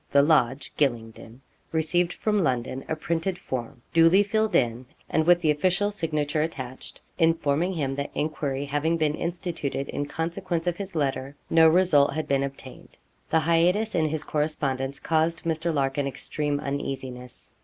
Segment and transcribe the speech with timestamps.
[0.09, 1.41] The Lodge, Gylingden,'
[1.71, 6.99] received from London a printed form, duly filled in, and with the official signature attached,
[7.19, 12.27] informing him that enquiry having been instituted in consequence of his letter, no result had
[12.27, 12.97] been obtained.
[13.29, 15.71] The hiatus in his correspondence caused Mr.
[15.71, 17.51] Larkin extreme uneasiness.